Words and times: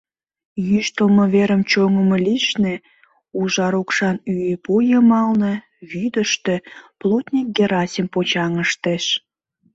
Йӱштылмӧ 0.69 1.25
верым 1.33 1.61
чоҥымо 1.71 2.17
лишне, 2.25 2.75
ужар 3.39 3.73
укшан 3.81 4.15
ӱепу 4.33 4.75
йымалне, 4.89 5.53
вӱдыштӧ 5.89 6.55
плотник 6.99 7.47
Герасим 7.57 8.07
почаҥыштеш. 8.13 9.05